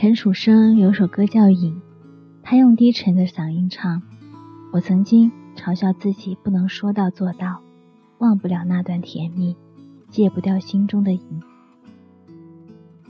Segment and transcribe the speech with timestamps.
[0.00, 1.74] 陈楚生有首歌叫《瘾》，
[2.42, 4.00] 他用低沉的嗓音唱
[4.72, 7.60] ：“我曾经嘲笑自己不能说到做到，
[8.16, 9.54] 忘不了那段甜蜜，
[10.08, 11.20] 戒不掉心中的瘾。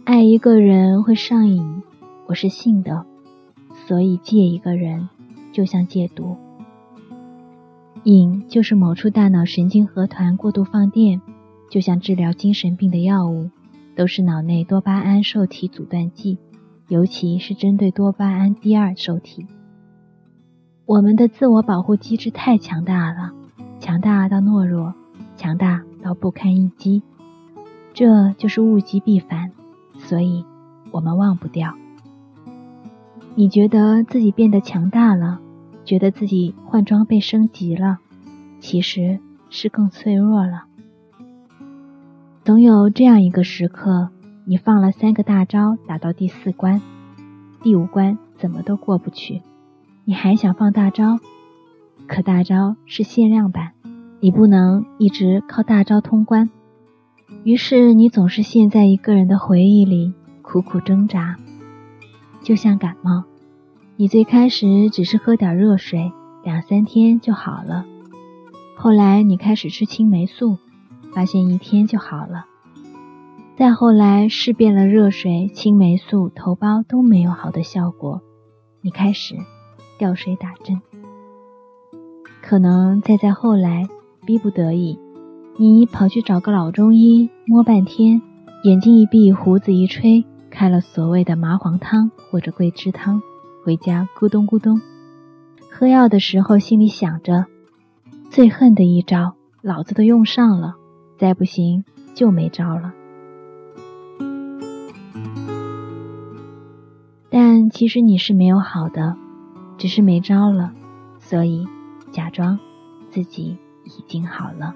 [0.02, 1.80] 爱一个人会上瘾，
[2.26, 3.06] 我是信的，
[3.86, 5.08] 所以戒一个人
[5.52, 6.36] 就像戒毒。
[8.02, 11.20] 瘾就是某处大脑神经核团过度放电，
[11.70, 13.48] 就像治疗精神病的药物，
[13.94, 16.36] 都是脑内多巴胺受体阻断剂。”
[16.90, 19.46] 尤其是针对多巴胺第二受体，
[20.86, 23.30] 我们的自我保护机制太强大了，
[23.78, 24.92] 强大到懦弱，
[25.36, 27.04] 强大到不堪一击，
[27.94, 29.52] 这就是物极必反，
[29.98, 30.44] 所以
[30.90, 31.72] 我们忘不掉。
[33.36, 35.40] 你觉得自己变得强大了，
[35.84, 37.98] 觉得自己换装备升级了，
[38.58, 40.64] 其实是更脆弱了。
[42.44, 44.10] 总有这样一个时刻。
[44.46, 46.80] 你放了三个大招，打到第四关，
[47.62, 49.42] 第五关怎么都过不去，
[50.04, 51.18] 你还想放大招？
[52.06, 53.72] 可大招是限量版，
[54.18, 56.50] 你不能一直靠大招通关。
[57.44, 61.36] 于是你总是陷在一个人的回忆里，苦苦挣扎。
[62.42, 63.24] 就像感冒，
[63.96, 66.10] 你最开始只是喝点热水，
[66.42, 67.84] 两三天就好了。
[68.74, 70.58] 后来你开始吃青霉素，
[71.12, 72.46] 发现一天就好了。
[73.60, 78.22] 再后来试遍了热水、青霉素、头孢都没有好的效果，
[78.80, 79.34] 你开始
[79.98, 80.80] 吊水打针。
[82.40, 83.86] 可能再再后来，
[84.24, 84.98] 逼不得已，
[85.58, 88.22] 你跑去找个老中医摸半天，
[88.64, 93.20] 眼睛一闭，胡子一吹，开了所谓的麻黄汤或者桂枝汤，
[93.62, 94.80] 回家咕咚咕咚
[95.70, 97.44] 喝药的时候，心里想着：
[98.30, 100.76] 最恨的一招，老子都用上了，
[101.18, 101.84] 再不行
[102.14, 102.94] 就没招了。
[107.68, 109.16] 其实你是没有好的，
[109.76, 110.72] 只是没招了，
[111.18, 111.66] 所以
[112.12, 112.58] 假装
[113.10, 114.74] 自己已经好了。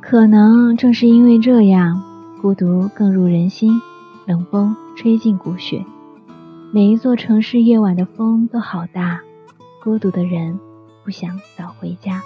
[0.00, 2.02] 可能正是因为这样，
[2.40, 3.78] 孤独更入人心，
[4.26, 5.84] 冷风吹进骨血。
[6.72, 9.20] 每一座城市夜晚的风都好大，
[9.84, 10.58] 孤独的人
[11.04, 12.22] 不想早回家。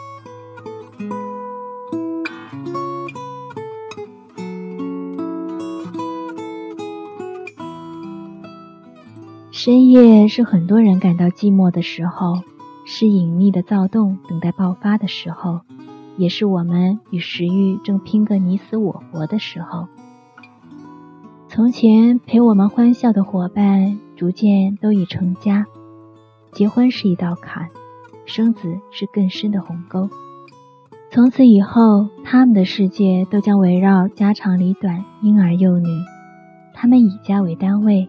[9.52, 12.40] 深夜是很多人感到寂寞的时候，
[12.86, 15.60] 是隐秘的躁动等待爆发的时候，
[16.16, 19.88] 也是我们与食欲正拼个你死我活的时候。
[21.48, 25.66] 从前陪我们欢笑的伙伴，逐渐都已成家。
[26.52, 27.68] 结婚是一道坎，
[28.24, 30.08] 生子是更深的鸿沟。
[31.10, 35.88] 从此以后，他们的世界都将围绕家长里短、婴儿幼女。
[36.72, 38.08] 他们以家为单位。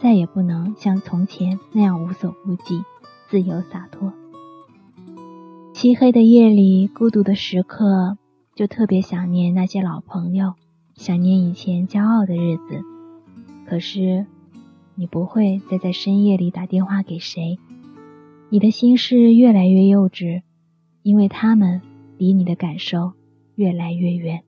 [0.00, 2.82] 再也不能像从前那样无所顾忌、
[3.28, 4.12] 自由洒脱。
[5.74, 8.16] 漆黑的夜里，孤独的时刻，
[8.54, 10.54] 就特别想念那些老朋友，
[10.94, 12.82] 想念以前骄傲的日子。
[13.66, 14.24] 可是，
[14.94, 17.58] 你不会再在深夜里打电话给谁，
[18.48, 20.42] 你的心事越来越幼稚，
[21.02, 21.82] 因为他们
[22.16, 23.12] 离你的感受
[23.54, 24.42] 越来越远。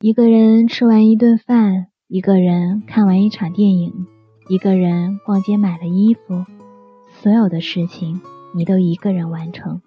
[0.00, 1.87] 一个人吃完一顿饭。
[2.10, 4.06] 一个人看完一场电影，
[4.48, 6.46] 一个人逛街买了衣服，
[7.06, 8.22] 所有的事情
[8.54, 9.82] 你都一个人完成。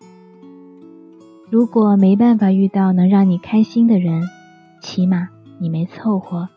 [1.49, 4.21] 如果没办法遇到能让你开心的人，
[4.83, 5.29] 起码
[5.59, 6.47] 你没凑合，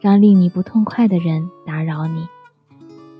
[0.00, 2.28] 让令你不痛快的人打扰你。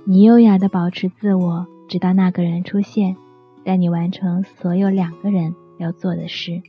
[0.05, 3.17] 你优雅的保持自我，直到那个人出现，
[3.65, 6.63] 带你完成所有两个人要做的事。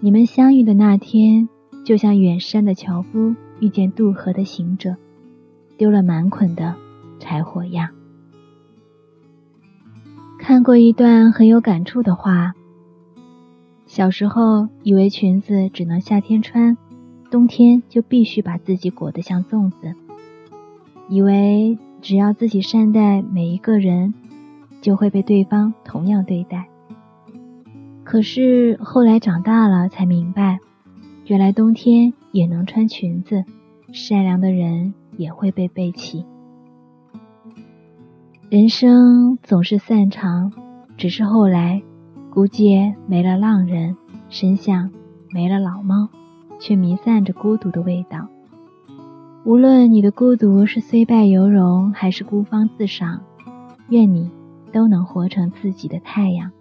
[0.00, 1.50] 你们相遇的那天，
[1.84, 3.34] 就像远山的樵夫。
[3.60, 4.96] 遇见渡河的行者，
[5.76, 6.74] 丢了满捆的
[7.18, 7.88] 柴火样。
[10.38, 12.54] 看过一段很有感触的话：
[13.86, 16.78] 小时候以为裙子只能夏天穿，
[17.30, 19.92] 冬天就必须把自己裹得像粽子；
[21.08, 24.14] 以为只要自己善待每一个人，
[24.80, 26.68] 就会被对方同样对待。
[28.04, 30.60] 可是后来长大了才明白，
[31.26, 32.14] 原来冬天。
[32.38, 33.44] 也能穿裙子，
[33.92, 36.24] 善良的人也会被背弃。
[38.48, 40.52] 人生总是散场，
[40.96, 41.82] 只是后来，
[42.30, 43.96] 孤街没了浪人，
[44.28, 44.88] 深巷
[45.30, 46.08] 没了老猫，
[46.60, 48.28] 却弥散着孤独的味道。
[49.44, 53.20] 无论你的孤独是虽败犹荣，还是孤芳自赏，
[53.88, 54.30] 愿你
[54.72, 56.52] 都能活成自己的太阳。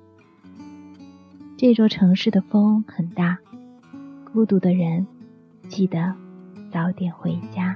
[1.55, 3.37] 这座城市的风很大。
[4.33, 5.07] 孤独的人，
[5.69, 6.13] 记得
[6.71, 7.75] 早点回家。